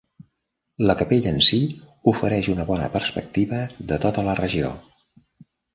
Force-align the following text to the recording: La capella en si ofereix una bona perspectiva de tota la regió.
La 0.89 0.95
capella 1.01 1.33
en 1.33 1.37
si 1.49 1.59
ofereix 2.13 2.49
una 2.57 2.67
bona 2.73 2.89
perspectiva 2.99 3.61
de 3.93 4.05
tota 4.07 4.29
la 4.31 4.39
regió. 4.45 4.77